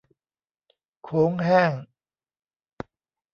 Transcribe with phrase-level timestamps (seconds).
[1.03, 1.71] โขงแห้ง